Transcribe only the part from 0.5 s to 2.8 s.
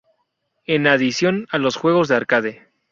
En adición a los juegos de arcade.